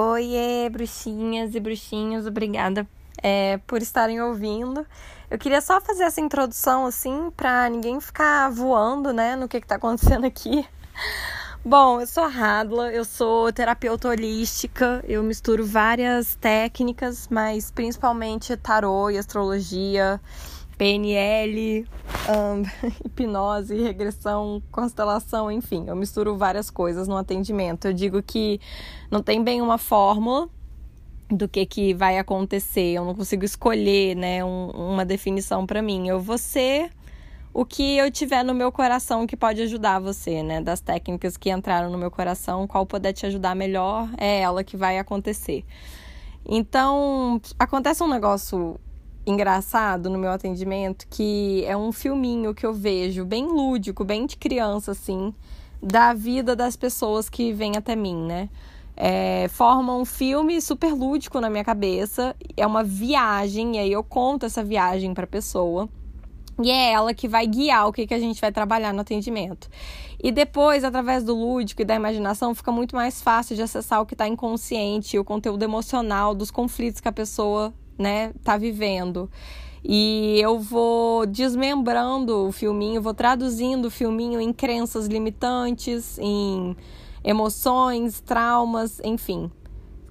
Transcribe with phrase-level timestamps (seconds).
[0.00, 2.86] Oiê, bruxinhas e bruxinhos, obrigada
[3.20, 4.86] é, por estarem ouvindo.
[5.28, 9.66] Eu queria só fazer essa introdução assim, pra ninguém ficar voando, né, no que, que
[9.66, 10.64] tá acontecendo aqui.
[11.66, 18.56] Bom, eu sou a Radla, eu sou terapeuta holística, eu misturo várias técnicas, mas principalmente
[18.56, 20.20] tarô e astrologia,
[20.78, 21.84] PNL,
[22.28, 22.62] um,
[23.04, 27.86] hipnose, regressão, constelação, enfim, eu misturo várias coisas no atendimento.
[27.86, 28.60] Eu digo que
[29.10, 30.48] não tem bem uma fórmula
[31.28, 36.08] do que, que vai acontecer, eu não consigo escolher né, um, uma definição para mim.
[36.08, 36.90] Eu vou ser
[37.52, 40.60] o que eu tiver no meu coração que pode ajudar você, né?
[40.60, 44.76] Das técnicas que entraram no meu coração, qual puder te ajudar melhor, é ela que
[44.76, 45.64] vai acontecer.
[46.46, 48.78] Então, acontece um negócio
[49.30, 54.36] engraçado no meu atendimento que é um filminho que eu vejo, bem lúdico, bem de
[54.36, 55.34] criança, assim,
[55.82, 58.48] da vida das pessoas que vêm até mim, né?
[58.96, 64.02] É, forma um filme super lúdico na minha cabeça, é uma viagem, e aí eu
[64.02, 65.88] conto essa viagem para a pessoa.
[66.60, 69.68] E é ela que vai guiar o que, que a gente vai trabalhar no atendimento.
[70.20, 74.06] E depois, através do lúdico e da imaginação, fica muito mais fácil de acessar o
[74.06, 79.30] que está inconsciente, o conteúdo emocional dos conflitos que a pessoa né, tá vivendo.
[79.84, 86.76] E eu vou desmembrando o filminho, vou traduzindo o filminho em crenças limitantes, em
[87.24, 89.50] emoções, traumas, enfim.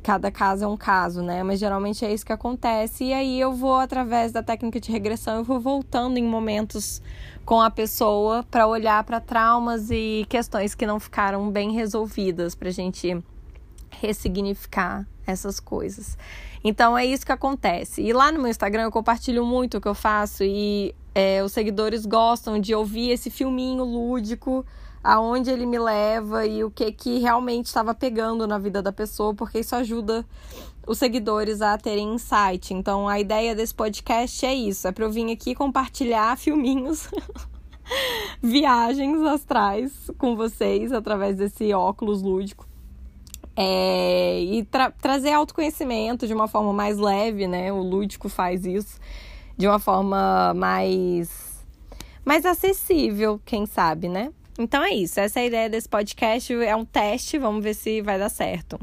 [0.01, 1.43] Cada caso é um caso, né?
[1.43, 3.05] Mas geralmente é isso que acontece.
[3.05, 7.01] E aí eu vou, através da técnica de regressão, eu vou voltando em momentos
[7.43, 12.69] com a pessoa para olhar para traumas e questões que não ficaram bem resolvidas, para
[12.71, 13.21] gente
[13.89, 16.17] ressignificar essas coisas.
[16.63, 18.01] Então é isso que acontece.
[18.01, 21.51] E lá no meu Instagram eu compartilho muito o que eu faço e é, os
[21.51, 24.65] seguidores gostam de ouvir esse filminho lúdico,
[25.03, 29.33] aonde ele me leva e o que que realmente estava pegando na vida da pessoa,
[29.33, 30.25] porque isso ajuda
[30.85, 32.73] os seguidores a terem insight.
[32.73, 37.09] Então a ideia desse podcast é isso, é para eu vir aqui compartilhar filminhos.
[38.43, 42.67] viagens astrais com vocês através desse óculos lúdico.
[43.59, 47.73] É, e tra trazer autoconhecimento de uma forma mais leve, né?
[47.73, 48.99] O lúdico faz isso
[49.57, 51.65] de uma forma mais,
[52.23, 54.31] mais acessível, quem sabe, né?
[54.59, 55.19] Então é isso.
[55.19, 56.53] Essa é a ideia desse podcast.
[56.53, 57.37] É um teste.
[57.37, 58.79] Vamos ver se vai dar certo.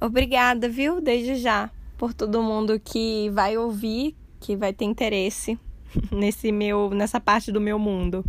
[0.00, 1.00] Obrigada, viu?
[1.00, 5.58] Desde já por todo mundo que vai ouvir, que vai ter interesse
[6.10, 8.24] nesse meu, nessa parte do meu mundo.